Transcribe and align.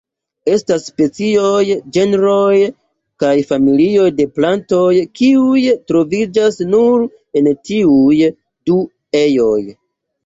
Estas 0.51 0.85
specioj, 0.91 1.59
genroj, 1.97 2.55
kaj 3.23 3.33
familioj 3.51 4.07
de 4.21 4.27
plantoj 4.39 4.89
kiuj 5.21 5.69
troviĝas 5.93 6.61
nur 6.73 7.07
en 7.43 7.51
tiuj 7.71 8.21
du 8.73 8.83
ejoj. 9.25 9.59